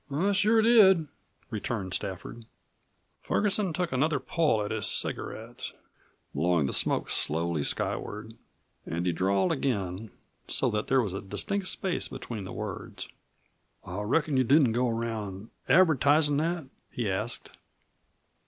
[0.09, 1.07] "I sure did,"
[1.51, 2.45] returned Stafford.
[3.21, 5.73] Ferguson took another pull at his cigarette
[6.33, 8.33] blowing the smoke slowly skyward.
[8.83, 10.09] And he drawled again,
[10.47, 13.09] so that there was a distinct space between the words.
[13.85, 17.55] "I reckon you didn't go around advertisin' that?" he asked.